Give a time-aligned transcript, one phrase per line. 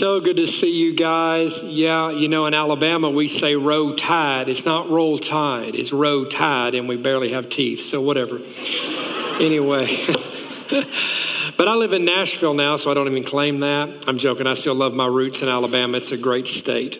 [0.00, 1.62] So good to see you guys.
[1.62, 4.48] Yeah, you know, in Alabama, we say row tide.
[4.48, 8.36] It's not roll tide, it's row tide, and we barely have teeth, so whatever.
[9.44, 9.84] anyway.
[11.58, 13.90] but I live in Nashville now, so I don't even claim that.
[14.08, 14.46] I'm joking.
[14.46, 15.98] I still love my roots in Alabama.
[15.98, 16.96] It's a great state.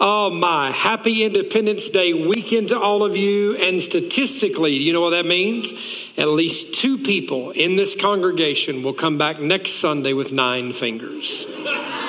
[0.00, 0.70] Oh, my.
[0.70, 3.54] Happy Independence Day weekend to all of you.
[3.56, 6.10] And statistically, you know what that means?
[6.16, 11.44] At least two people in this congregation will come back next Sunday with nine fingers.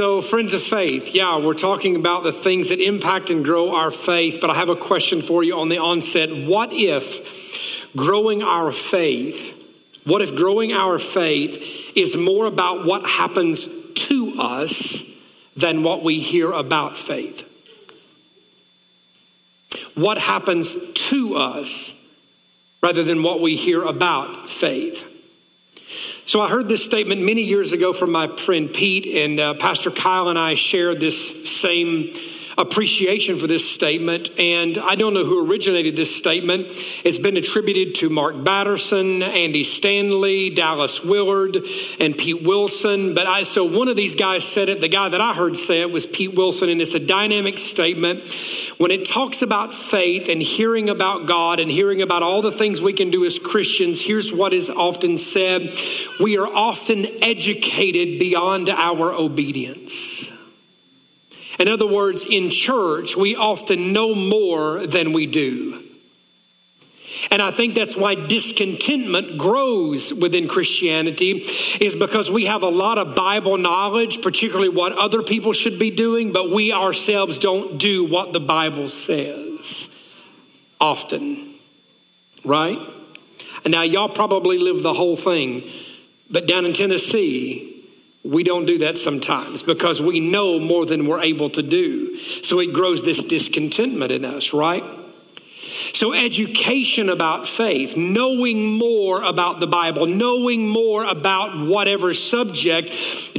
[0.00, 3.90] So, friends of faith, yeah, we're talking about the things that impact and grow our
[3.90, 6.30] faith, but I have a question for you on the onset.
[6.48, 13.92] What if growing our faith, what if growing our faith is more about what happens
[13.92, 15.22] to us
[15.54, 17.44] than what we hear about faith?
[19.98, 22.10] What happens to us
[22.82, 25.19] rather than what we hear about faith?
[26.30, 29.90] So I heard this statement many years ago from my friend Pete, and uh, Pastor
[29.90, 32.12] Kyle and I shared this same
[32.60, 34.30] appreciation for this statement.
[34.38, 36.66] And I don't know who originated this statement.
[37.04, 41.56] It's been attributed to Mark Batterson, Andy Stanley, Dallas Willard,
[41.98, 43.14] and Pete Wilson.
[43.14, 44.80] But I, so one of these guys said it.
[44.80, 46.68] The guy that I heard say it was Pete Wilson.
[46.68, 48.20] And it's a dynamic statement.
[48.78, 52.82] When it talks about faith and hearing about God and hearing about all the things
[52.82, 55.74] we can do as Christians, here's what is often said
[56.20, 60.39] we are often educated beyond our obedience.
[61.60, 65.82] In other words, in church, we often know more than we do.
[67.30, 72.96] And I think that's why discontentment grows within Christianity, is because we have a lot
[72.96, 78.06] of Bible knowledge, particularly what other people should be doing, but we ourselves don't do
[78.06, 79.88] what the Bible says
[80.80, 81.56] often.
[82.42, 82.78] Right?
[83.64, 85.62] And now, y'all probably live the whole thing,
[86.30, 87.79] but down in Tennessee,
[88.22, 92.16] we don't do that sometimes because we know more than we're able to do.
[92.16, 94.84] So it grows this discontentment in us, right?
[95.92, 102.88] So, education about faith, knowing more about the Bible, knowing more about whatever subject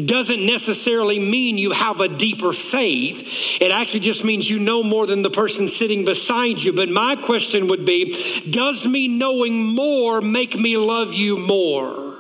[0.07, 3.61] doesn't necessarily mean you have a deeper faith.
[3.61, 6.71] It actually just means you know more than the person sitting beside you.
[6.71, 8.05] But my question would be
[8.49, 12.10] Does me knowing more make me love you more?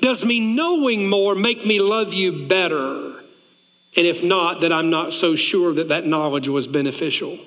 [0.00, 3.16] Does me knowing more make me love you better?
[3.96, 7.38] And if not, that I'm not so sure that that knowledge was beneficial.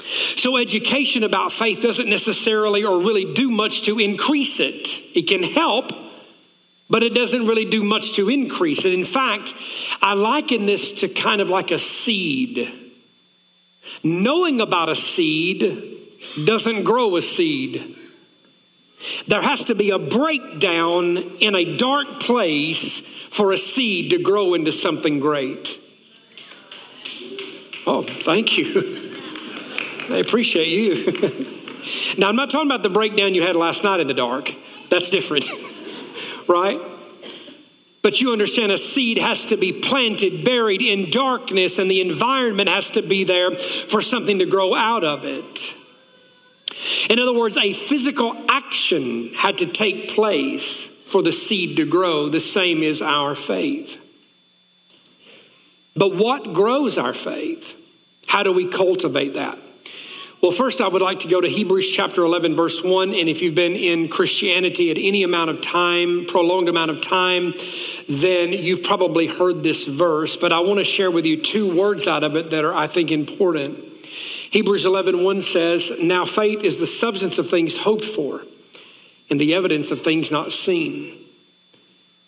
[0.00, 4.88] So, education about faith doesn't necessarily or really do much to increase it.
[5.14, 5.90] It can help,
[6.90, 8.92] but it doesn't really do much to increase it.
[8.92, 9.54] In fact,
[10.02, 12.68] I liken this to kind of like a seed.
[14.02, 15.60] Knowing about a seed
[16.44, 17.96] doesn't grow a seed.
[19.26, 24.54] There has to be a breakdown in a dark place for a seed to grow
[24.54, 25.78] into something great.
[27.86, 29.10] Oh, thank you.
[30.14, 30.94] I appreciate you.
[32.18, 34.50] now, I'm not talking about the breakdown you had last night in the dark.
[34.88, 35.44] That's different,
[36.48, 36.80] right?
[38.02, 42.68] But you understand a seed has to be planted, buried in darkness, and the environment
[42.68, 45.74] has to be there for something to grow out of it.
[47.10, 52.28] In other words, a physical action had to take place for the seed to grow.
[52.28, 54.00] The same is our faith.
[55.96, 57.80] But what grows our faith?
[58.26, 59.58] How do we cultivate that?
[60.42, 63.14] Well, first, I would like to go to Hebrews chapter 11, verse 1.
[63.14, 67.54] And if you've been in Christianity at any amount of time, prolonged amount of time,
[68.08, 70.36] then you've probably heard this verse.
[70.36, 72.88] But I want to share with you two words out of it that are, I
[72.88, 73.78] think, important.
[73.78, 78.42] Hebrews 11 1 says, Now faith is the substance of things hoped for
[79.30, 81.18] and the evidence of things not seen.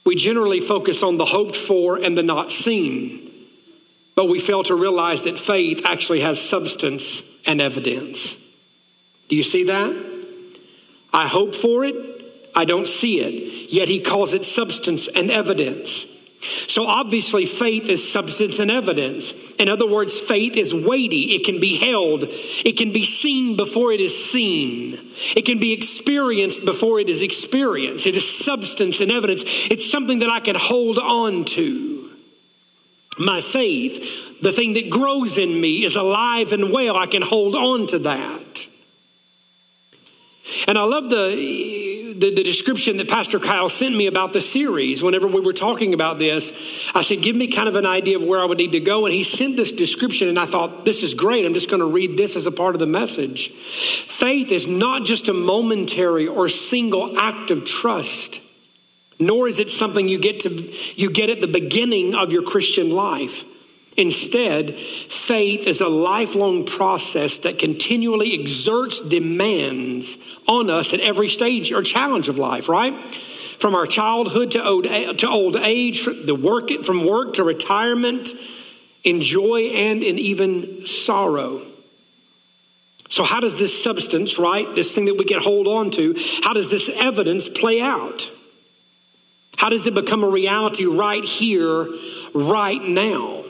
[0.04, 3.30] We generally focus on the hoped for and the not seen,
[4.14, 8.42] but we fail to realize that faith actually has substance and evidence.
[9.28, 10.04] Do you see that?
[11.12, 11.96] I hope for it,
[12.54, 16.15] I don't see it, yet he calls it substance and evidence.
[16.40, 19.52] So obviously, faith is substance and evidence.
[19.56, 21.34] In other words, faith is weighty.
[21.34, 22.24] It can be held.
[22.24, 24.98] It can be seen before it is seen.
[25.36, 28.06] It can be experienced before it is experienced.
[28.06, 29.44] It is substance and evidence.
[29.70, 32.10] It's something that I can hold on to.
[33.18, 36.96] My faith, the thing that grows in me, is alive and well.
[36.96, 38.66] I can hold on to that.
[40.68, 45.02] And I love the the, the description that Pastor Kyle sent me about the series,
[45.02, 48.24] whenever we were talking about this, I said, Give me kind of an idea of
[48.24, 49.06] where I would need to go.
[49.06, 51.44] And he sent this description, and I thought, This is great.
[51.44, 53.50] I'm just going to read this as a part of the message.
[53.50, 58.40] Faith is not just a momentary or single act of trust,
[59.18, 60.50] nor is it something you get, to,
[60.94, 63.44] you get at the beginning of your Christian life.
[63.96, 71.72] Instead, faith is a lifelong process that continually exerts demands on us at every stage
[71.72, 72.94] or challenge of life, right?
[73.06, 78.28] From our childhood to old, to old age, the work, from work to retirement,
[79.02, 81.62] in joy and in even sorrow.
[83.08, 86.52] So, how does this substance, right, this thing that we can hold on to, how
[86.52, 88.30] does this evidence play out?
[89.56, 91.88] How does it become a reality right here,
[92.34, 93.42] right now?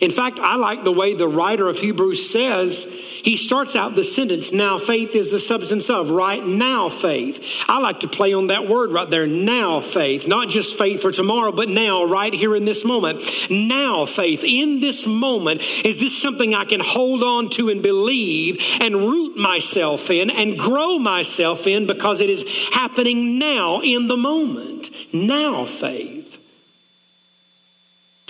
[0.00, 2.84] In fact, I like the way the writer of Hebrews says,
[3.24, 7.64] he starts out the sentence, now faith is the substance of, right now faith.
[7.68, 10.28] I like to play on that word right there, now faith.
[10.28, 13.22] Not just faith for tomorrow, but now, right here in this moment.
[13.50, 14.44] Now faith.
[14.44, 19.38] In this moment, is this something I can hold on to and believe and root
[19.38, 24.90] myself in and grow myself in because it is happening now in the moment?
[25.14, 26.13] Now faith.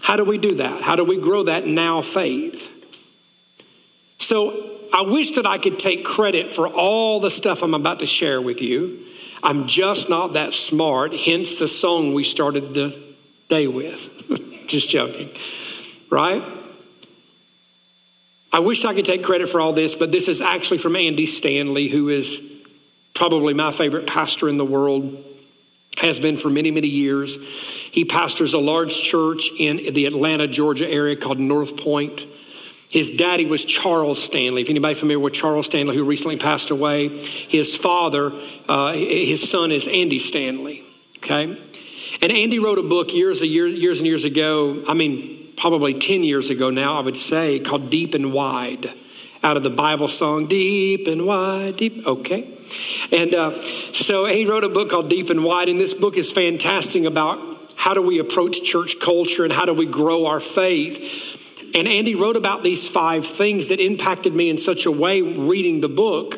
[0.04, 0.82] How do we do that?
[0.82, 2.70] How do we grow that now faith?
[4.18, 4.50] So
[4.92, 8.42] I wish that I could take credit for all the stuff I'm about to share
[8.42, 8.98] with you.
[9.42, 12.94] I'm just not that smart, hence the song we started the
[13.48, 14.66] day with.
[14.68, 15.30] just joking,
[16.10, 16.42] right?
[18.52, 21.24] I wish I could take credit for all this, but this is actually from Andy
[21.24, 22.62] Stanley, who is
[23.14, 25.24] probably my favorite pastor in the world
[25.98, 27.36] has been for many, many years.
[27.92, 32.26] He pastors a large church in the Atlanta, Georgia area called North Point.
[32.90, 34.62] His daddy was Charles Stanley.
[34.62, 38.32] If anybody familiar with Charles Stanley, who recently passed away, his father,
[38.68, 40.82] uh, his son is Andy Stanley.
[41.16, 41.58] Okay,
[42.22, 44.80] and Andy wrote a book years, year, years and years ago.
[44.86, 48.92] I mean, probably ten years ago now, I would say, called Deep and Wide,
[49.42, 52.06] out of the Bible song Deep and Wide, Deep.
[52.06, 52.42] Okay,
[53.12, 56.32] and uh, so he wrote a book called Deep and Wide, and this book is
[56.32, 57.38] fantastic about
[57.76, 61.72] how do we approach church culture and how do we grow our faith.
[61.74, 65.80] And Andy wrote about these five things that impacted me in such a way reading
[65.80, 66.36] the book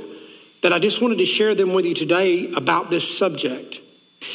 [0.62, 3.80] that I just wanted to share them with you today about this subject.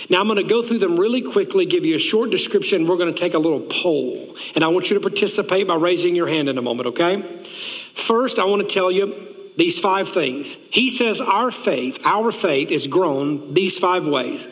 [0.10, 2.88] Now, I'm going to go through them really quickly, give you a short description.
[2.88, 4.36] We're going to take a little poll.
[4.56, 7.22] And I want you to participate by raising your hand in a moment, okay?
[7.22, 9.28] First, I want to tell you
[9.58, 10.56] these five things.
[10.72, 14.48] He says our faith, our faith is grown these five ways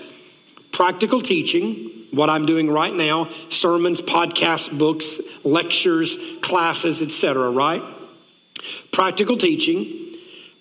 [0.71, 7.83] practical teaching, what I'm doing right now, sermons, podcasts, books, lectures, classes, etc., right?
[8.93, 9.93] Practical teaching,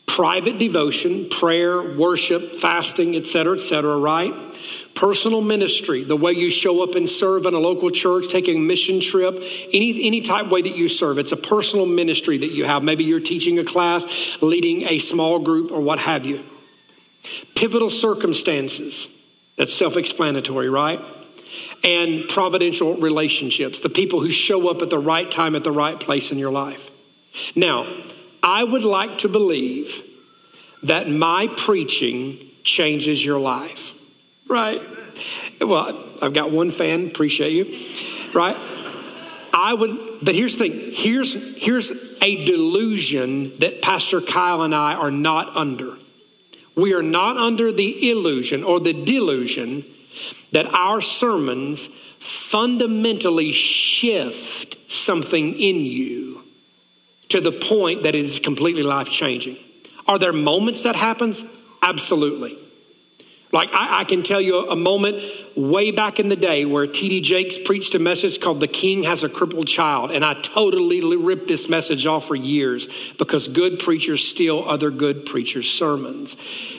[0.07, 4.35] private devotion, prayer, worship, fasting, etc., etc., right?
[4.99, 8.61] Personal ministry, the way you show up and serve in a local church, taking a
[8.61, 9.37] mission trip,
[9.73, 11.19] any, any type way that you serve.
[11.19, 12.83] It's a personal ministry that you have.
[12.83, 16.45] Maybe you're teaching a class, leading a small group, or what have you.
[17.55, 19.07] Pivotal circumstances.
[19.57, 21.01] That's self explanatory, right?
[21.85, 25.99] And providential relationships, the people who show up at the right time at the right
[25.99, 26.91] place in your life.
[27.57, 27.87] Now,
[28.43, 30.03] I would like to believe
[30.83, 33.98] that my preaching changes your life.
[34.49, 34.81] Right.
[35.61, 37.65] Well, I've got one fan, appreciate you.
[38.33, 38.57] Right?
[39.53, 44.95] I would, but here's the thing here's, here's a delusion that Pastor Kyle and I
[44.95, 45.95] are not under.
[46.77, 49.85] We are not under the illusion or the delusion
[50.53, 56.45] that our sermons fundamentally shift something in you
[57.29, 59.57] to the point that it is completely life changing.
[60.07, 61.45] Are there moments that happens?
[61.83, 62.57] Absolutely.
[63.51, 65.23] Like, I, I, can tell you a moment
[65.57, 67.23] way back in the day where T.D.
[67.23, 70.11] Jakes preached a message called The King Has a Crippled Child.
[70.11, 75.25] And I totally ripped this message off for years because good preachers steal other good
[75.25, 76.37] preachers' sermons.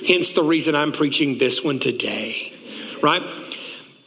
[0.07, 2.53] Hence the reason I'm preaching this one today,
[3.01, 3.23] right?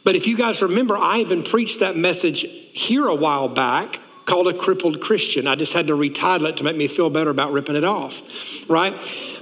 [0.05, 4.47] But if you guys remember, I even preached that message here a while back called
[4.47, 5.47] A Crippled Christian.
[5.47, 8.69] I just had to retitle it to make me feel better about ripping it off,
[8.69, 8.93] right?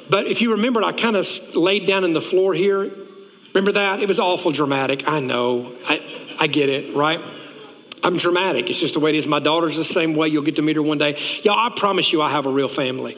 [0.09, 2.91] But if you remember, I kind of laid down in the floor here
[3.53, 3.99] Remember that?
[3.99, 5.07] It was awful dramatic.
[5.07, 5.71] I know.
[5.87, 6.01] I,
[6.39, 7.19] I get it, right?
[8.03, 8.69] I'm dramatic.
[8.69, 9.27] It's just the way it is.
[9.27, 10.27] My daughter's the same way.
[10.29, 11.15] You'll get to meet her one day.
[11.43, 13.15] Y'all, I promise you I have a real family.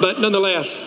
[0.00, 0.82] But nonetheless,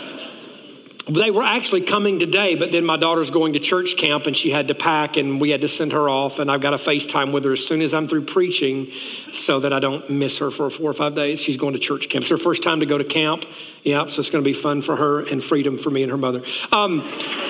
[1.08, 4.52] they were actually coming today, but then my daughter's going to church camp and she
[4.52, 6.40] had to pack and we had to send her off.
[6.40, 9.74] And I've got to FaceTime with her as soon as I'm through preaching so that
[9.74, 11.42] I don't miss her for four or five days.
[11.42, 12.24] She's going to church camp.
[12.24, 13.46] It's her first time to go to camp.
[13.84, 16.18] Yeah, so it's going to be fun for her and freedom for me and her
[16.18, 16.42] mother.
[16.72, 17.02] Um,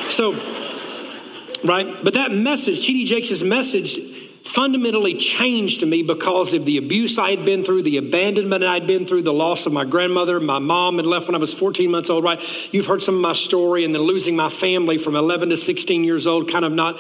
[0.10, 0.34] so,
[1.64, 1.88] right?
[2.04, 3.06] But that message, T.D.
[3.06, 3.98] Jakes' message,
[4.44, 8.86] fundamentally changed to me because of the abuse I had been through, the abandonment I'd
[8.86, 10.40] been through, the loss of my grandmother.
[10.40, 12.42] My mom had left when I was 14 months old, right?
[12.74, 16.04] You've heard some of my story, and then losing my family from 11 to 16
[16.04, 17.00] years old, kind of not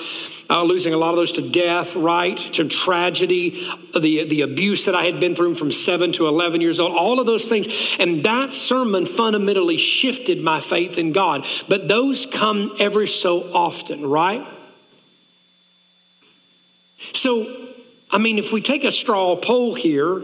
[0.49, 2.37] uh, losing a lot of those to death, right?
[2.37, 3.51] To tragedy,
[3.93, 7.19] the, the abuse that I had been through from 7 to 11 years old, all
[7.19, 7.97] of those things.
[7.99, 11.45] And that sermon fundamentally shifted my faith in God.
[11.67, 14.47] But those come every so often, right?
[17.13, 17.45] So,
[18.11, 20.21] I mean, if we take a straw poll here,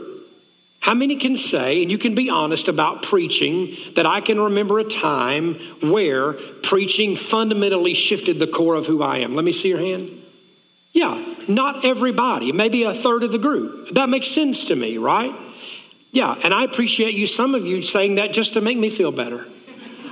[0.82, 4.80] how many can say, and you can be honest about preaching, that I can remember
[4.80, 6.34] a time where
[6.64, 9.36] preaching fundamentally shifted the core of who I am?
[9.36, 10.10] Let me see your hand.
[10.94, 13.90] Yeah, not everybody, maybe a third of the group.
[13.90, 15.34] That makes sense to me, right?
[16.12, 19.12] Yeah, and I appreciate you, some of you saying that just to make me feel
[19.12, 19.46] better.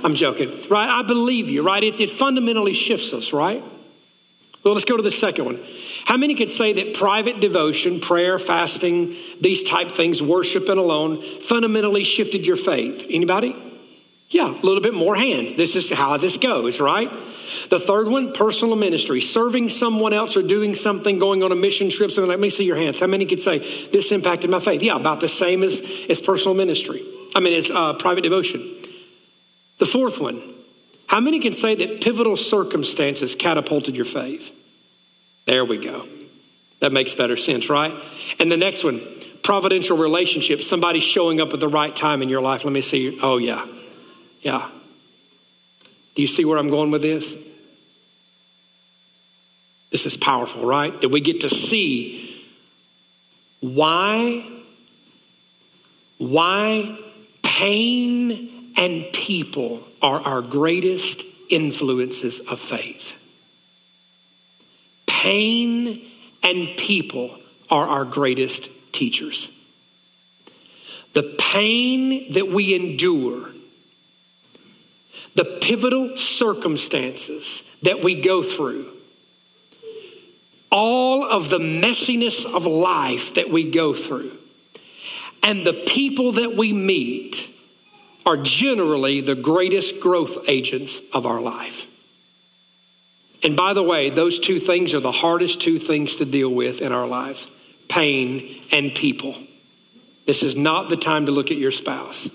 [0.04, 0.88] I'm joking, right?
[0.88, 1.82] I believe you, right?
[1.82, 3.62] It, it fundamentally shifts us, right?
[4.64, 5.60] Well, let's go to the second one.
[6.04, 11.22] How many could say that private devotion, prayer, fasting, these type things, worship and alone,
[11.22, 13.06] fundamentally shifted your faith?
[13.08, 13.54] Anybody?
[14.30, 15.54] Yeah, a little bit more hands.
[15.54, 17.10] This is how this goes, right?
[17.70, 21.88] The third one, personal ministry, serving someone else or doing something, going on a mission
[21.88, 23.00] trip, something let me see your hands.
[23.00, 24.82] How many could say this impacted my faith?
[24.82, 27.00] Yeah, about the same as, as personal ministry.
[27.34, 28.60] I mean, as uh, private devotion.
[29.78, 30.42] The fourth one,
[31.08, 34.54] how many can say that pivotal circumstances catapulted your faith?
[35.46, 36.04] There we go.
[36.80, 37.92] That makes better sense, right?
[38.38, 39.00] And the next one,
[39.42, 42.64] providential relationship, somebody showing up at the right time in your life.
[42.64, 43.18] Let me see.
[43.22, 43.64] Oh, yeah.
[44.42, 44.68] Yeah.
[46.14, 47.36] Do you see where I'm going with this?
[49.90, 50.98] This is powerful, right?
[51.00, 52.46] That we get to see
[53.60, 54.46] why
[56.18, 56.98] why
[57.42, 63.14] pain and people are our greatest influences of faith.
[65.06, 66.00] Pain
[66.42, 67.30] and people
[67.70, 69.54] are our greatest teachers.
[71.14, 73.50] The pain that we endure,
[75.34, 78.86] the pivotal circumstances that we go through,
[80.70, 84.32] all of the messiness of life that we go through,
[85.42, 87.47] and the people that we meet
[88.28, 91.86] are generally the greatest growth agents of our life.
[93.42, 96.82] And by the way, those two things are the hardest two things to deal with
[96.82, 97.50] in our lives
[97.88, 99.34] pain and people.
[100.26, 102.28] This is not the time to look at your spouse.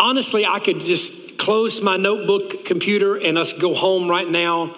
[0.00, 4.74] Honestly, I could just close my notebook computer and us go home right now,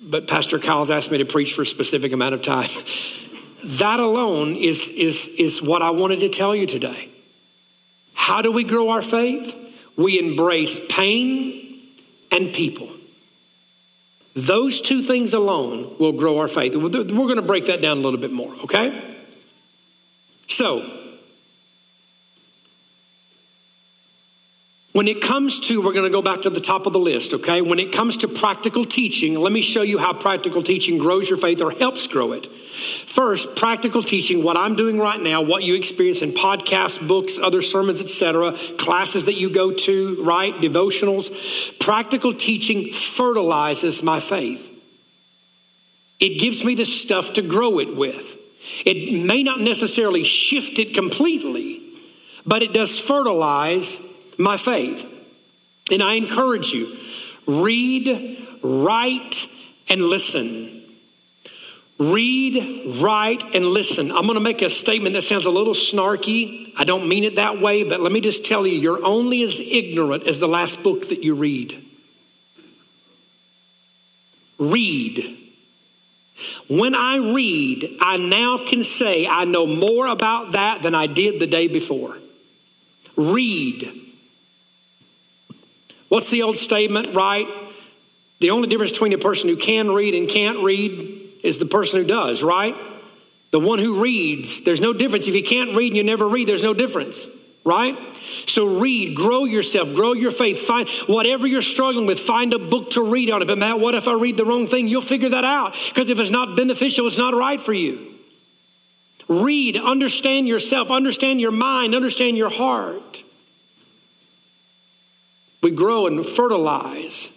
[0.00, 2.64] but Pastor Kyle's asked me to preach for a specific amount of time.
[3.80, 7.10] that alone is, is, is what I wanted to tell you today.
[8.28, 9.54] How do we grow our faith?
[9.96, 11.80] We embrace pain
[12.30, 12.86] and people.
[14.36, 16.76] Those two things alone will grow our faith.
[16.76, 19.16] We're going to break that down a little bit more, okay?
[20.46, 20.86] So,
[24.98, 27.32] When it comes to, we're going to go back to the top of the list,
[27.32, 27.62] okay?
[27.62, 31.38] When it comes to practical teaching, let me show you how practical teaching grows your
[31.38, 32.46] faith or helps grow it.
[32.46, 37.62] First, practical teaching, what I'm doing right now, what you experience in podcasts, books, other
[37.62, 40.52] sermons, etc., classes that you go to, right?
[40.54, 41.78] Devotionals.
[41.78, 44.68] Practical teaching fertilizes my faith.
[46.18, 48.36] It gives me the stuff to grow it with.
[48.84, 51.82] It may not necessarily shift it completely,
[52.44, 54.07] but it does fertilize
[54.38, 55.14] my faith.
[55.92, 56.94] And I encourage you
[57.46, 59.46] read, write,
[59.90, 60.74] and listen.
[61.98, 64.12] Read, write, and listen.
[64.12, 66.72] I'm going to make a statement that sounds a little snarky.
[66.78, 69.58] I don't mean it that way, but let me just tell you you're only as
[69.58, 71.82] ignorant as the last book that you read.
[74.58, 75.36] Read.
[76.70, 81.40] When I read, I now can say I know more about that than I did
[81.40, 82.16] the day before.
[83.16, 84.07] Read.
[86.08, 87.46] What's the old statement, right?
[88.40, 92.00] The only difference between a person who can read and can't read is the person
[92.00, 92.74] who does, right?
[93.50, 95.26] The one who reads, there's no difference.
[95.26, 97.28] If you can't read and you never read, there's no difference,
[97.64, 97.96] right?
[98.46, 100.60] So read, grow yourself, grow your faith.
[100.60, 103.48] Find whatever you're struggling with, find a book to read on it.
[103.48, 104.88] But Matt, what if I read the wrong thing?
[104.88, 108.14] You'll figure that out because if it's not beneficial, it's not right for you.
[109.28, 113.22] Read, understand yourself, understand your mind, understand your heart.
[115.62, 117.30] We grow and fertilize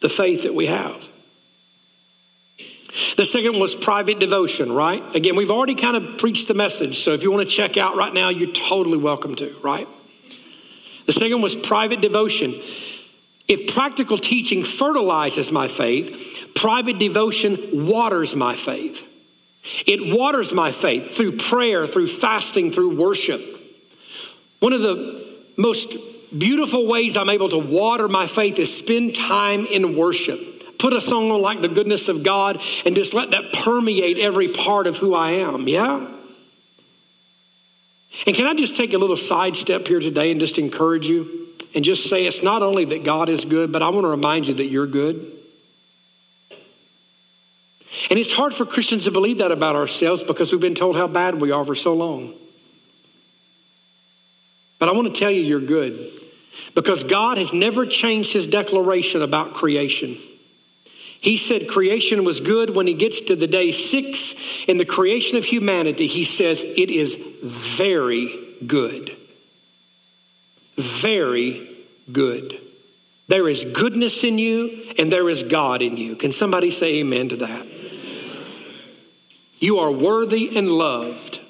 [0.00, 1.08] the faith that we have.
[3.16, 5.02] The second was private devotion, right?
[5.14, 7.96] Again, we've already kind of preached the message, so if you want to check out
[7.96, 9.86] right now, you're totally welcome to, right?
[11.06, 12.50] The second was private devotion.
[13.48, 19.04] If practical teaching fertilizes my faith, private devotion waters my faith.
[19.86, 23.40] It waters my faith through prayer, through fasting, through worship.
[24.60, 25.92] One of the most
[26.36, 30.38] beautiful ways I'm able to water my faith is spend time in worship.
[30.78, 34.48] Put a song on like the goodness of God and just let that permeate every
[34.48, 35.66] part of who I am.
[35.66, 36.06] Yeah?
[38.26, 41.84] And can I just take a little sidestep here today and just encourage you and
[41.84, 44.54] just say it's not only that God is good, but I want to remind you
[44.54, 45.16] that you're good.
[48.10, 51.08] And it's hard for Christians to believe that about ourselves because we've been told how
[51.08, 52.34] bad we are for so long.
[54.78, 56.17] But I want to tell you, you're good
[56.74, 60.14] because God has never changed his declaration about creation.
[61.20, 62.76] He said creation was good.
[62.76, 66.90] When he gets to the day six in the creation of humanity, he says it
[66.90, 68.28] is very
[68.66, 69.10] good.
[70.76, 71.76] Very
[72.12, 72.58] good.
[73.26, 76.16] There is goodness in you and there is God in you.
[76.16, 77.66] Can somebody say amen to that?
[79.58, 81.40] You are worthy and loved.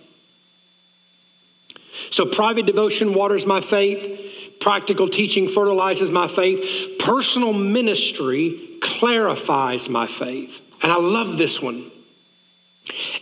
[2.10, 4.37] So, private devotion waters my faith,
[4.68, 10.78] practical teaching fertilizes my faith, personal ministry clarifies my faith.
[10.82, 11.90] And I love this one.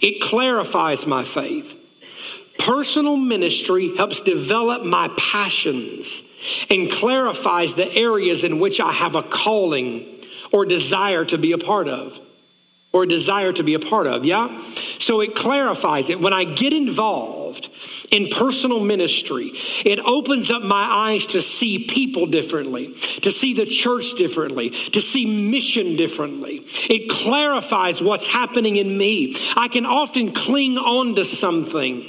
[0.02, 2.52] It clarifies my faith.
[2.58, 9.22] Personal ministry helps develop my passions and clarifies the areas in which I have a
[9.22, 10.04] calling
[10.50, 12.18] or desire to be a part of
[12.92, 14.24] or desire to be a part of.
[14.24, 14.58] Yeah?
[14.58, 16.18] So it clarifies it.
[16.18, 17.68] When I get involved
[18.10, 19.50] in personal ministry,
[19.84, 25.00] it opens up my eyes to see people differently, to see the church differently, to
[25.00, 26.60] see mission differently.
[26.88, 29.34] It clarifies what's happening in me.
[29.56, 32.04] I can often cling on to something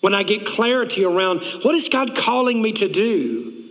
[0.00, 3.61] when I get clarity around what is God calling me to do?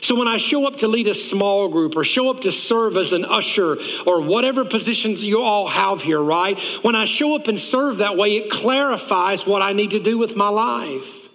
[0.00, 2.96] So when I show up to lead a small group or show up to serve
[2.96, 3.76] as an usher
[4.06, 6.58] or whatever positions you all have here, right?
[6.82, 10.18] When I show up and serve that way, it clarifies what I need to do
[10.18, 11.28] with my life.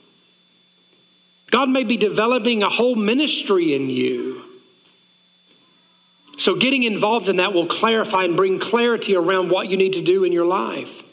[1.52, 4.42] God may be developing a whole ministry in you.
[6.38, 10.02] So getting involved in that will clarify and bring clarity around what you need to
[10.02, 11.04] do in your life.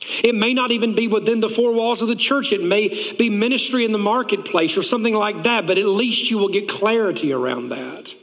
[0.00, 2.52] It may not even be within the four walls of the church.
[2.52, 6.38] It may be ministry in the marketplace or something like that, but at least you
[6.38, 8.14] will get clarity around that.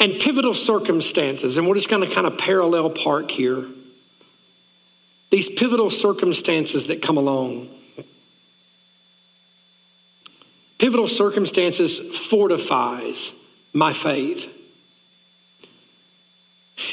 [0.00, 3.64] And pivotal circumstances, and we're just going to kind of parallel park here.
[5.30, 7.68] These pivotal circumstances that come along.
[10.78, 13.34] Pivotal circumstances fortifies
[13.72, 14.54] my faith.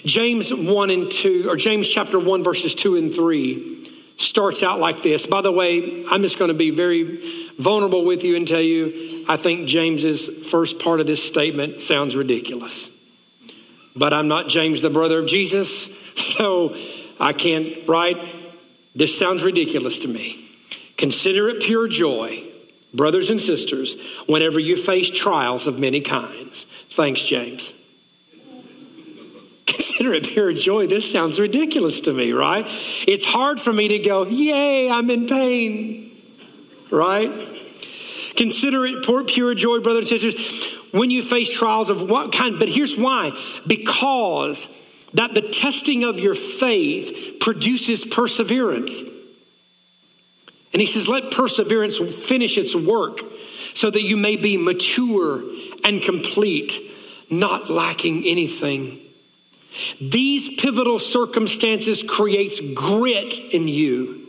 [0.04, 3.86] James 1 and 2, or James chapter 1, verses 2 and 3
[4.18, 5.28] starts out like this.
[5.28, 7.20] By the way, I'm just going to be very
[7.60, 12.16] vulnerable with you and tell you, I think James's first part of this statement sounds
[12.16, 12.90] ridiculous.
[13.96, 16.76] But I'm not James, the brother of Jesus, so
[17.20, 18.18] I can't write.
[18.96, 20.42] This sounds ridiculous to me.
[20.98, 22.42] Consider it pure joy,
[22.94, 26.64] brothers and sisters, whenever you face trials of many kinds.
[26.64, 27.75] Thanks, James
[30.06, 30.88] consider it pure joy.
[30.88, 32.66] This sounds ridiculous to me, right?
[33.08, 36.12] It's hard for me to go, yay, I'm in pain,
[36.92, 37.32] right?
[38.36, 42.60] Consider it pure joy, brothers and sisters, when you face trials of what kind.
[42.60, 43.32] But here's why
[43.66, 49.02] because that the testing of your faith produces perseverance.
[50.74, 53.20] And he says, let perseverance finish its work
[53.74, 55.42] so that you may be mature
[55.86, 56.78] and complete,
[57.32, 59.00] not lacking anything.
[60.00, 64.22] These pivotal circumstances creates grit in you.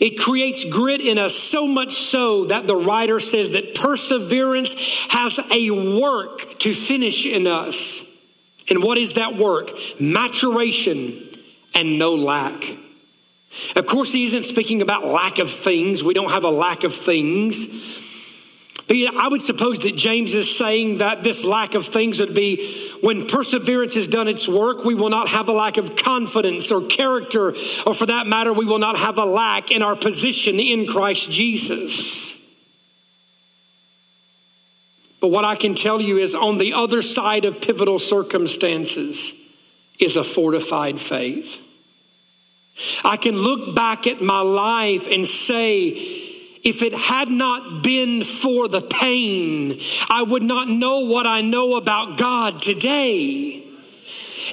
[0.00, 4.74] It creates grit in us so much so that the writer says that perseverance
[5.10, 8.10] has a work to finish in us.
[8.70, 9.70] And what is that work?
[10.00, 11.20] Maturation
[11.74, 12.64] and no lack.
[13.76, 16.02] Of course, he isn't speaking about lack of things.
[16.02, 18.03] We don't have a lack of things.
[18.86, 22.70] But I would suppose that James is saying that this lack of things would be
[23.00, 26.82] when perseverance has done its work, we will not have a lack of confidence or
[26.86, 30.86] character, or for that matter, we will not have a lack in our position in
[30.86, 32.24] Christ Jesus.
[35.20, 39.32] But what I can tell you is on the other side of pivotal circumstances
[39.98, 41.62] is a fortified faith.
[43.04, 45.92] I can look back at my life and say,
[46.64, 51.76] if it had not been for the pain, I would not know what I know
[51.76, 53.60] about God today.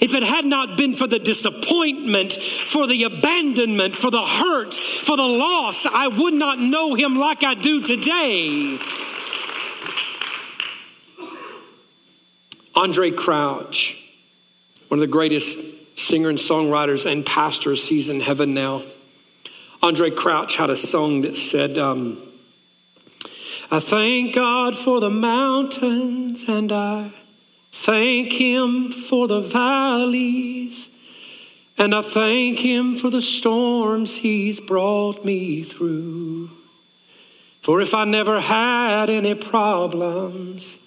[0.01, 5.15] If it had not been for the disappointment, for the abandonment, for the hurt, for
[5.15, 8.77] the loss, I would not know him like I do today.
[12.75, 13.97] Andraé Crouch,
[14.87, 18.83] one of the greatest singer and songwriters and pastors, he's in heaven now.
[19.81, 22.15] Andraé Crouch had a song that said, um,
[23.71, 27.11] I thank God for the mountains and I
[27.71, 30.87] thank Him for the valleys.
[31.79, 36.51] And I thank Him for the storms He's brought me through.
[37.61, 40.77] For if I never had any problems,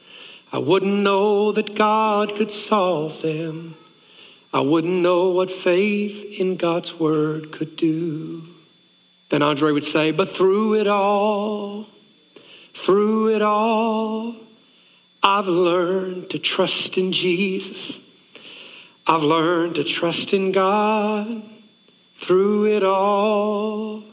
[0.52, 3.74] I wouldn't know that God could solve them.
[4.52, 8.53] I wouldn't know what faith in God's word could do.
[9.34, 11.86] Then Andraé would say, But through it all,
[12.72, 14.32] through it all,
[15.24, 17.98] I've learned to trust in Jesus.
[19.08, 21.26] I've learned to trust in God
[22.14, 24.04] through it all,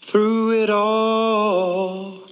[0.00, 2.22] through it all.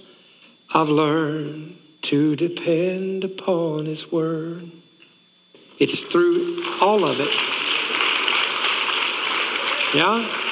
[0.73, 4.63] I've learned to depend upon His Word.
[5.79, 7.29] It's through all of it.
[9.95, 10.44] Yeah?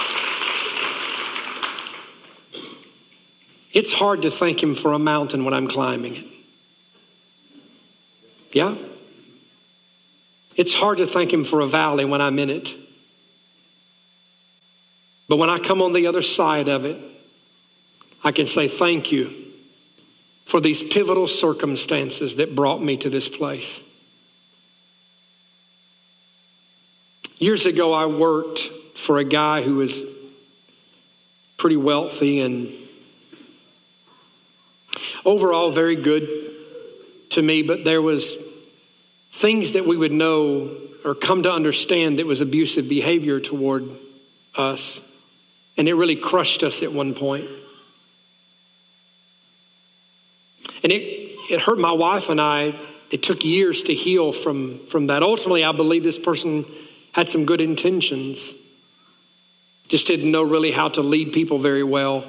[3.73, 6.25] It's hard to thank Him for a mountain when I'm climbing it.
[8.51, 8.75] Yeah?
[10.55, 12.75] It's hard to thank Him for a valley when I'm in it.
[15.27, 16.97] But when I come on the other side of it,
[18.23, 19.29] I can say thank you
[20.45, 23.81] for these pivotal circumstances that brought me to this place.
[27.39, 30.03] Years ago, I worked for a guy who was
[31.57, 32.69] pretty wealthy and
[35.25, 36.27] overall very good
[37.31, 38.35] to me, but there was
[39.31, 40.69] things that we would know
[41.03, 43.89] or come to understand that was abusive behavior toward
[44.57, 45.01] us.
[45.77, 47.47] And it really crushed us at one point.
[50.83, 51.01] And it,
[51.49, 52.75] it hurt my wife and I.
[53.09, 55.23] It took years to heal from, from that.
[55.23, 56.65] Ultimately, I believe this person
[57.13, 58.53] had some good intentions,
[59.87, 62.23] just didn't know really how to lead people very well.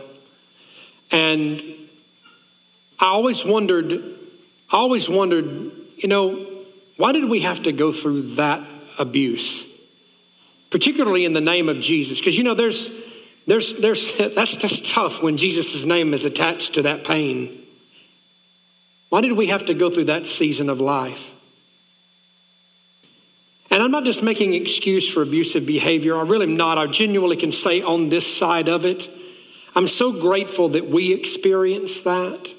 [1.10, 1.62] And
[3.04, 5.44] I always wondered, I always wondered,
[5.98, 6.42] you know,
[6.96, 8.66] why did we have to go through that
[8.98, 9.70] abuse?
[10.70, 12.18] Particularly in the name of Jesus.
[12.18, 12.88] Because you know, there's
[13.46, 17.60] there's there's that's that's tough when Jesus' name is attached to that pain.
[19.10, 21.32] Why did we have to go through that season of life?
[23.70, 26.16] And I'm not just making excuse for abusive behavior.
[26.16, 26.78] I really am not.
[26.78, 29.10] I genuinely can say on this side of it,
[29.76, 32.53] I'm so grateful that we experience that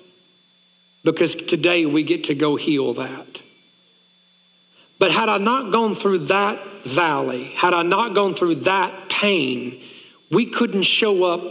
[1.06, 3.42] because today we get to go heal that.
[4.98, 9.80] But had I not gone through that valley, had I not gone through that pain,
[10.32, 11.42] we couldn't show up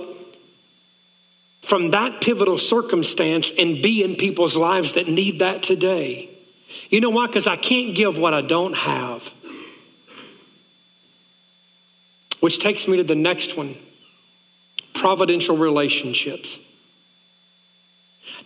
[1.62, 6.28] from that pivotal circumstance and be in people's lives that need that today.
[6.90, 7.26] You know why?
[7.26, 9.32] Because I can't give what I don't have.
[12.40, 13.74] Which takes me to the next one
[14.94, 16.58] providential relationships.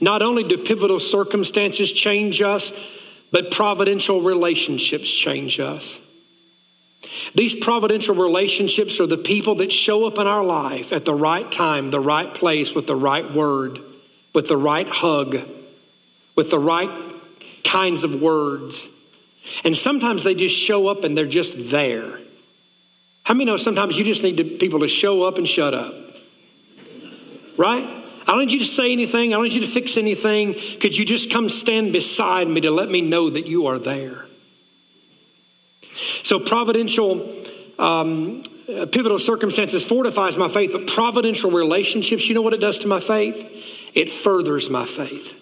[0.01, 2.73] Not only do pivotal circumstances change us,
[3.31, 6.01] but providential relationships change us.
[7.35, 11.51] These providential relationships are the people that show up in our life at the right
[11.51, 13.79] time, the right place, with the right word,
[14.35, 15.37] with the right hug,
[16.35, 16.91] with the right
[17.65, 18.89] kinds of words.
[19.65, 22.19] And sometimes they just show up and they're just there.
[23.25, 25.95] How many know sometimes you just need to, people to show up and shut up?
[27.57, 27.98] Right?
[28.29, 29.33] I don't need you to say anything.
[29.33, 30.55] I don't need you to fix anything.
[30.81, 34.27] Could you just come stand beside me to let me know that you are there?
[35.83, 37.27] So, providential,
[37.79, 42.87] um, pivotal circumstances fortifies my faith, but providential relationships, you know what it does to
[42.87, 43.91] my faith?
[43.95, 45.35] It furthers my faith.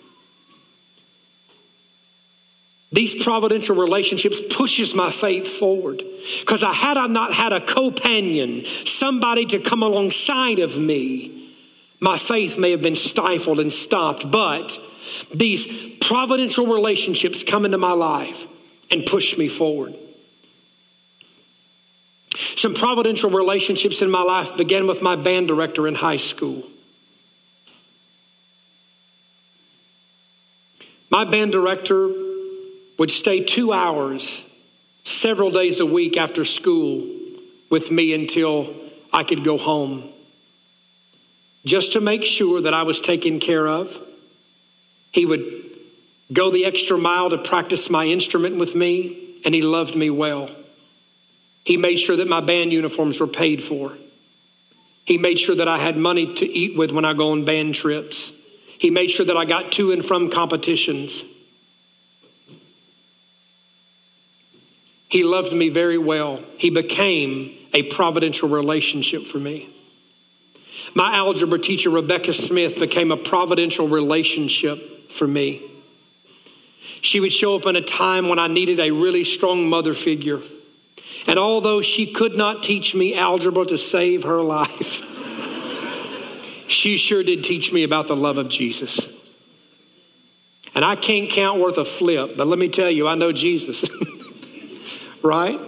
[2.92, 6.02] These providential relationships pushes my faith forward.
[6.40, 11.45] Because I had I not had a companion, somebody to come alongside of me,
[12.00, 14.78] my faith may have been stifled and stopped, but
[15.34, 18.46] these providential relationships come into my life
[18.92, 19.94] and push me forward.
[22.34, 26.62] Some providential relationships in my life began with my band director in high school.
[31.10, 32.10] My band director
[32.98, 34.42] would stay two hours
[35.02, 37.06] several days a week after school
[37.70, 38.74] with me until
[39.12, 40.02] I could go home
[41.66, 44.00] just to make sure that I was taken care of.
[45.12, 45.42] He would
[46.32, 50.48] go the extra mile to practice my instrument with me, and he loved me well.
[51.64, 53.92] He made sure that my band uniforms were paid for.
[55.04, 57.74] He made sure that I had money to eat with when I go on band
[57.74, 58.32] trips.
[58.78, 61.24] He made sure that I got to and from competitions.
[65.08, 66.40] He loved me very well.
[66.58, 69.68] He became a providential relationship for me.
[70.94, 74.78] My algebra teacher, Rebecca Smith, became a providential relationship
[75.10, 75.62] for me.
[77.00, 80.40] She would show up in a time when I needed a really strong mother figure.
[81.28, 85.02] And although she could not teach me algebra to save her life,
[86.68, 89.14] she sure did teach me about the love of Jesus.
[90.74, 93.88] And I can't count worth a flip, but let me tell you, I know Jesus.
[95.22, 95.58] right?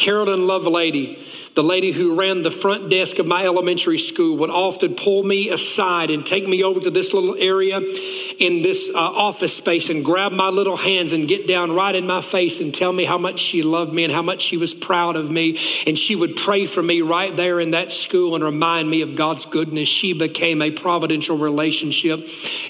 [0.00, 1.18] Carolyn Lovelady
[1.54, 5.50] the lady who ran the front desk of my elementary school would often pull me
[5.50, 7.78] aside and take me over to this little area
[8.38, 12.06] in this uh, office space and grab my little hands and get down right in
[12.06, 14.72] my face and tell me how much she loved me and how much she was
[14.72, 15.50] proud of me.
[15.88, 19.16] And she would pray for me right there in that school and remind me of
[19.16, 19.88] God's goodness.
[19.88, 22.20] She became a providential relationship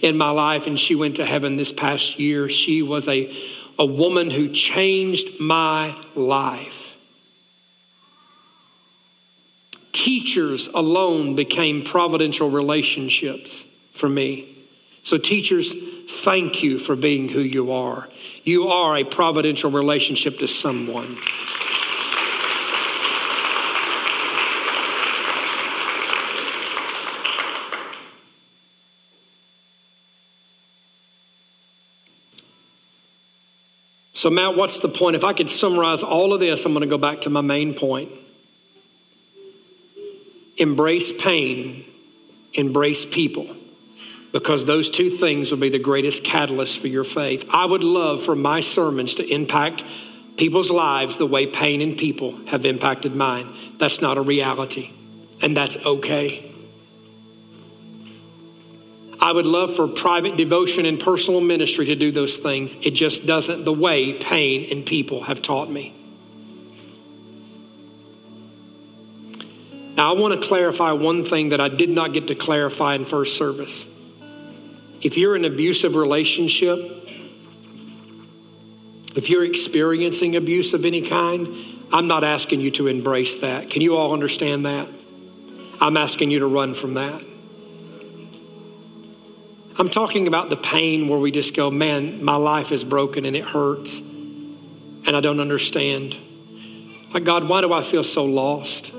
[0.02, 2.48] in my life, and she went to heaven this past year.
[2.48, 3.30] She was a,
[3.78, 6.89] a woman who changed my life.
[10.00, 14.48] Teachers alone became providential relationships for me.
[15.02, 15.74] So, teachers,
[16.22, 18.08] thank you for being who you are.
[18.42, 21.04] You are a providential relationship to someone.
[34.14, 35.14] So, Matt, what's the point?
[35.14, 37.74] If I could summarize all of this, I'm going to go back to my main
[37.74, 38.08] point.
[40.60, 41.84] Embrace pain,
[42.52, 43.46] embrace people,
[44.30, 47.48] because those two things will be the greatest catalyst for your faith.
[47.50, 49.82] I would love for my sermons to impact
[50.36, 53.46] people's lives the way pain and people have impacted mine.
[53.78, 54.90] That's not a reality,
[55.42, 56.46] and that's okay.
[59.20, 62.74] I would love for private devotion and personal ministry to do those things.
[62.76, 65.94] It just doesn't the way pain and people have taught me.
[70.00, 73.04] Now, I want to clarify one thing that I did not get to clarify in
[73.04, 73.84] first service.
[75.02, 76.78] If you're in an abusive relationship,
[79.14, 81.46] if you're experiencing abuse of any kind,
[81.92, 83.68] I'm not asking you to embrace that.
[83.68, 84.88] Can you all understand that?
[85.82, 87.22] I'm asking you to run from that.
[89.78, 93.36] I'm talking about the pain where we just go, man, my life is broken and
[93.36, 96.16] it hurts and I don't understand.
[97.12, 98.94] Like, God, why do I feel so lost?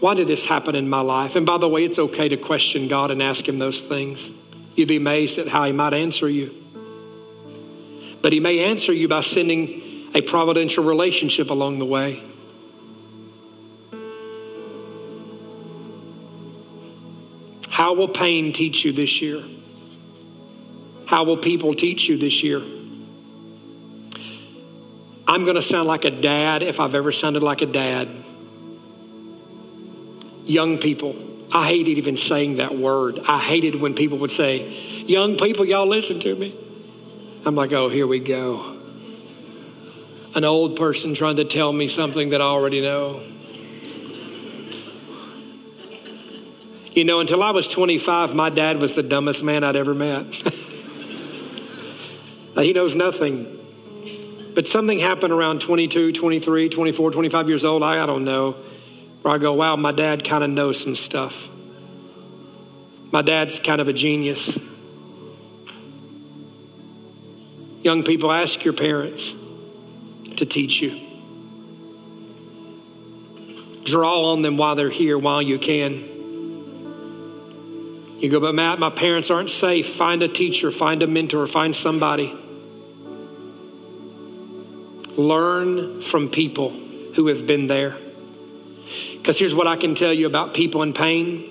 [0.00, 1.36] Why did this happen in my life?
[1.36, 4.30] And by the way, it's okay to question God and ask Him those things.
[4.74, 6.54] You'd be amazed at how He might answer you.
[8.22, 9.82] But He may answer you by sending
[10.14, 12.22] a providential relationship along the way.
[17.68, 19.42] How will pain teach you this year?
[21.06, 22.62] How will people teach you this year?
[25.28, 28.08] I'm going to sound like a dad if I've ever sounded like a dad
[30.50, 31.14] young people.
[31.52, 33.18] I hated even saying that word.
[33.26, 34.68] I hated when people would say,
[35.06, 36.54] Young people, y'all listen to me.
[37.46, 38.76] I'm like, Oh, here we go.
[40.34, 43.20] An old person trying to tell me something that I already know.
[46.92, 50.34] You know, until I was 25, my dad was the dumbest man I'd ever met.
[52.56, 53.46] he knows nothing.
[54.54, 57.82] But something happened around 22, 23, 24, 25 years old.
[57.82, 58.56] I, I don't know
[59.22, 61.48] where I go, wow, my dad kind of knows some stuff.
[63.12, 64.58] My dad's kind of a genius.
[67.82, 69.34] Young people, ask your parents
[70.36, 70.98] to teach you.
[73.84, 76.04] Draw on them while they're here, while you can.
[78.20, 79.86] You go, but Matt, my parents aren't safe.
[79.88, 82.32] Find a teacher, find a mentor, find somebody.
[85.16, 86.68] Learn from people
[87.16, 87.96] who have been there.
[89.20, 91.50] Because here's what I can tell you about people in pain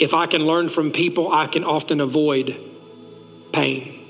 [0.00, 2.56] if I can learn from people, I can often avoid
[3.52, 4.06] pain.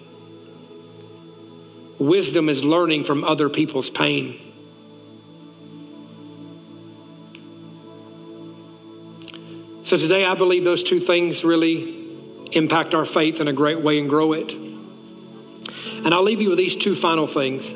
[1.99, 4.37] Wisdom is learning from other people's pain.
[9.83, 12.07] So today, I believe those two things really
[12.53, 14.53] impact our faith in a great way and grow it.
[14.53, 17.75] And I'll leave you with these two final things.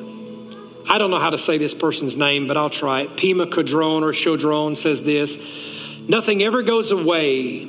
[0.88, 3.16] I don't know how to say this person's name, but I'll try it.
[3.16, 7.62] Pima Chodron or Chodron says this Nothing ever goes away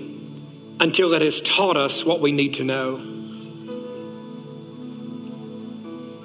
[0.80, 2.98] until it has taught us what we need to know.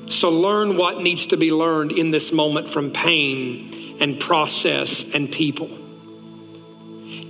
[0.08, 5.30] So learn what needs to be learned in this moment from pain and process and
[5.30, 5.68] people.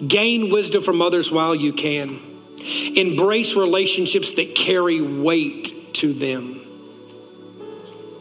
[0.07, 2.19] Gain wisdom from others while you can.
[2.97, 6.61] Embrace relationships that carry weight to them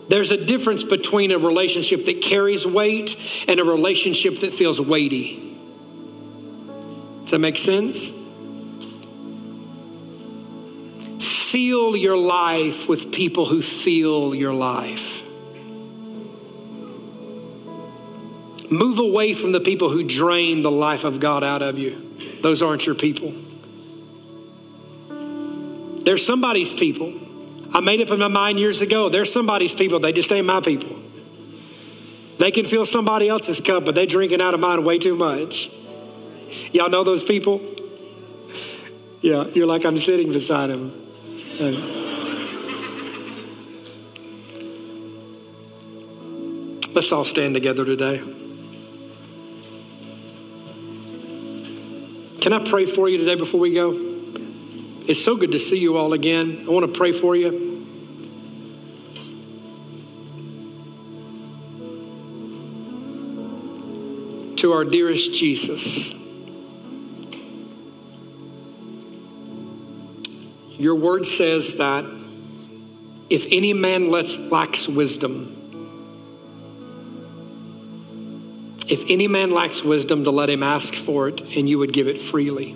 [0.09, 5.35] There's a difference between a relationship that carries weight and a relationship that feels weighty.
[7.21, 8.09] Does that make sense?
[11.19, 15.23] Feel your life with people who feel your life.
[18.71, 21.97] Move away from the people who drain the life of God out of you.
[22.41, 23.31] Those aren't your people.
[26.03, 27.13] They're somebody's people.
[27.79, 29.07] I made up in my mind years ago.
[29.07, 29.99] They're somebody's people.
[29.99, 30.97] They just ain't my people.
[32.37, 35.69] They can fill somebody else's cup, but they're drinking out of mine way too much.
[36.73, 37.61] Y'all know those people?
[39.21, 40.91] Yeah, you're like I'm sitting beside them.
[46.93, 48.17] Let's all stand together today.
[52.41, 53.91] Can I pray for you today before we go?
[55.07, 56.65] It's so good to see you all again.
[56.67, 57.68] I want to pray for you.
[64.59, 66.13] To our dearest Jesus.
[70.77, 72.03] Your word says that
[73.29, 75.55] if any man lacks wisdom,
[78.89, 82.07] if any man lacks wisdom, to let him ask for it, and you would give
[82.07, 82.71] it freely.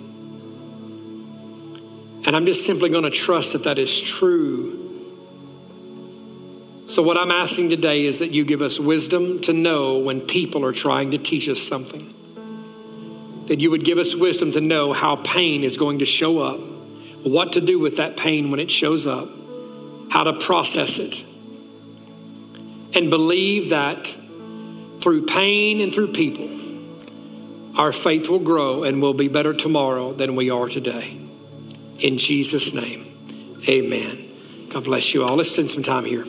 [2.26, 4.83] And I'm just simply going to trust that that is true.
[6.94, 10.64] So, what I'm asking today is that you give us wisdom to know when people
[10.64, 12.14] are trying to teach us something.
[13.48, 16.60] That you would give us wisdom to know how pain is going to show up
[17.24, 19.28] what to do with that pain when it shows up,
[20.12, 21.24] how to process it,
[22.96, 24.06] and believe that
[25.00, 26.48] through pain and through people,
[27.76, 31.18] our faith will grow and we'll be better tomorrow than we are today.
[31.98, 33.04] In Jesus' name,
[33.68, 34.16] amen.
[34.68, 35.34] God bless you all.
[35.34, 36.24] Let's spend some time here.